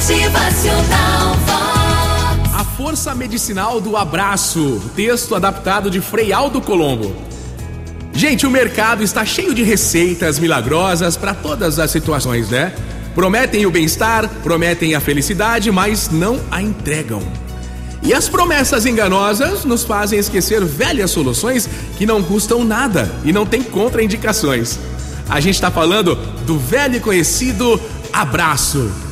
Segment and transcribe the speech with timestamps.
[0.00, 2.54] Motivacional Vox.
[2.54, 4.80] A força medicinal do abraço.
[4.96, 7.14] Texto adaptado de Frei Aldo Colombo.
[8.10, 12.72] Gente, o mercado está cheio de receitas milagrosas para todas as situações, né?
[13.14, 17.22] Prometem o bem-estar, prometem a felicidade, mas não a entregam.
[18.02, 23.44] E as promessas enganosas nos fazem esquecer velhas soluções que não custam nada e não
[23.44, 24.78] têm contraindicações.
[25.28, 27.78] A gente está falando do velho e conhecido
[28.10, 29.09] abraço.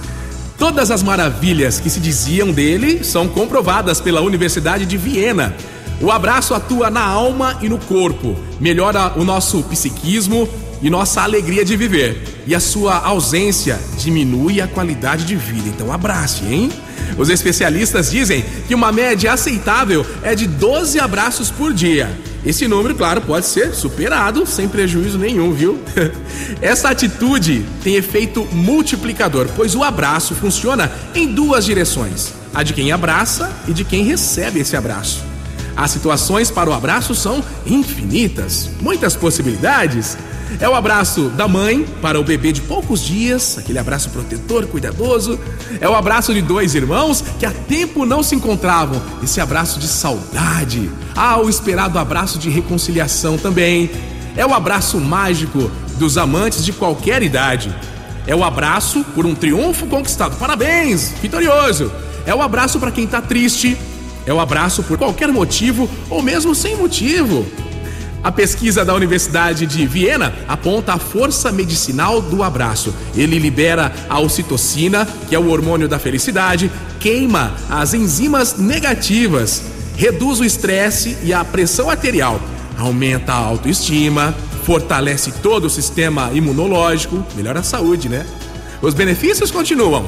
[0.59, 5.55] Todas as maravilhas que se diziam dele são comprovadas pela Universidade de Viena.
[6.01, 10.49] O abraço atua na alma e no corpo, melhora o nosso psiquismo
[10.83, 12.43] e nossa alegria de viver.
[12.45, 15.69] E a sua ausência diminui a qualidade de vida.
[15.69, 16.73] Então abrace, hein?
[17.17, 22.11] Os especialistas dizem que uma média aceitável é de 12 abraços por dia.
[22.49, 25.79] Esse número, claro, pode ser superado sem prejuízo nenhum, viu?
[26.63, 32.91] Essa atitude tem efeito multiplicador, pois o abraço funciona em duas direções: a de quem
[32.91, 35.23] abraça e de quem recebe esse abraço.
[35.77, 40.17] As situações para o abraço são infinitas, muitas possibilidades.
[40.61, 45.39] É o abraço da mãe para o bebê de poucos dias, aquele abraço protetor, cuidadoso.
[45.81, 49.87] É o abraço de dois irmãos que há tempo não se encontravam, esse abraço de
[49.87, 50.91] saudade.
[51.15, 53.91] Ah, o esperado abraço de reconciliação também.
[54.37, 57.75] É o abraço mágico dos amantes de qualquer idade.
[58.27, 60.37] É o abraço por um triunfo conquistado.
[60.37, 61.91] Parabéns, vitorioso.
[62.27, 63.77] É o abraço para quem está triste.
[64.27, 67.47] É o abraço por qualquer motivo ou mesmo sem motivo.
[68.23, 72.93] A pesquisa da Universidade de Viena aponta a força medicinal do abraço.
[73.17, 79.63] Ele libera a ocitocina, que é o hormônio da felicidade, queima as enzimas negativas,
[79.97, 82.41] reduz o estresse e a pressão arterial,
[82.77, 88.27] aumenta a autoestima, fortalece todo o sistema imunológico, melhora a saúde, né?
[88.83, 90.05] Os benefícios continuam: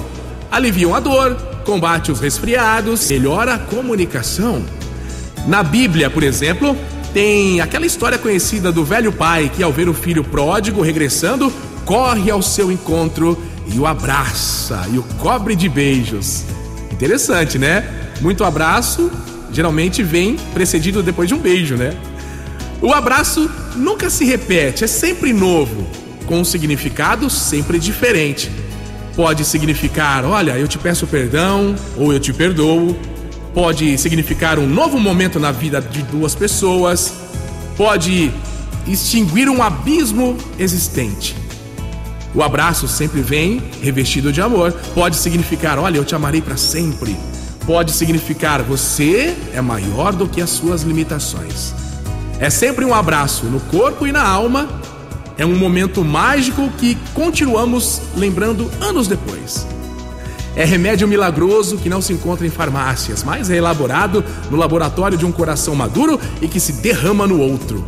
[0.50, 4.62] aliviam a dor, combate os resfriados, melhora a comunicação.
[5.46, 6.76] Na Bíblia, por exemplo,
[7.12, 11.52] tem aquela história conhecida do velho pai que, ao ver o filho pródigo regressando,
[11.84, 16.44] corre ao seu encontro e o abraça e o cobre de beijos.
[16.90, 17.84] Interessante, né?
[18.20, 19.10] Muito abraço
[19.52, 21.94] geralmente vem precedido depois de um beijo, né?
[22.80, 25.86] O abraço nunca se repete, é sempre novo,
[26.26, 28.50] com um significado sempre diferente.
[29.14, 32.96] Pode significar, olha, eu te peço perdão ou eu te perdoo,
[33.54, 37.12] pode significar um novo momento na vida de duas pessoas,
[37.76, 38.30] pode
[38.86, 41.36] extinguir um abismo existente.
[42.34, 47.16] O abraço sempre vem revestido de amor, pode significar, olha, eu te amarei para sempre.
[47.66, 51.74] Pode significar, você é maior do que as suas limitações.
[52.38, 54.68] É sempre um abraço no corpo e na alma.
[55.36, 59.66] É um momento mágico que continuamos lembrando anos depois.
[60.56, 65.24] É remédio milagroso que não se encontra em farmácias, mas é elaborado no laboratório de
[65.24, 67.84] um coração maduro e que se derrama no outro.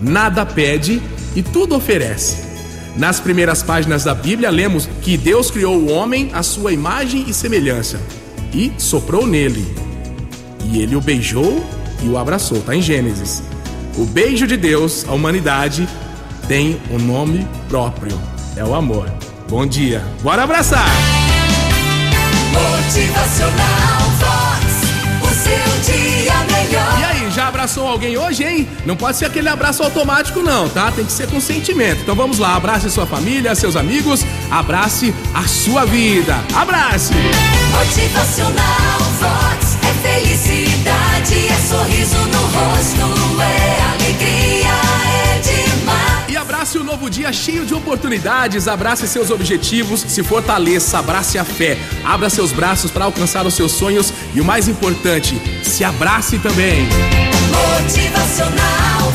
[0.00, 1.00] Nada pede
[1.34, 2.52] e tudo oferece.
[2.96, 7.32] Nas primeiras páginas da Bíblia, lemos que Deus criou o homem à sua imagem e
[7.32, 7.98] semelhança
[8.52, 9.66] e soprou nele.
[10.70, 11.64] E ele o beijou
[12.02, 12.58] e o abraçou.
[12.58, 13.42] Está em Gênesis.
[13.96, 15.88] O beijo de Deus à humanidade
[16.48, 18.18] tem um nome próprio:
[18.56, 19.10] é o amor.
[19.48, 21.21] Bom dia, bora abraçar!
[26.98, 28.68] E aí, já abraçou alguém hoje, hein?
[28.84, 30.90] Não pode ser aquele abraço automático, não, tá?
[30.90, 32.02] Tem que ser com sentimento.
[32.02, 36.36] Então vamos lá, abrace sua família, seus amigos, abrace a sua vida.
[36.54, 37.12] Abrace!
[47.22, 52.90] dia cheio de oportunidades, abrace seus objetivos, se fortaleça, abrace a fé, abra seus braços
[52.90, 54.12] para alcançar os seus sonhos.
[54.34, 56.88] E o mais importante, se abrace também.
[57.80, 59.12] Motivacional